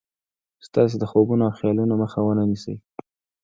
ستاسې 0.67 0.95
د 0.99 1.03
خوبونو 1.11 1.43
او 1.47 1.55
خيالونو 1.57 1.93
مخه 2.01 2.19
و 2.21 2.29
نه 2.39 2.43
نيسي. 2.49 2.75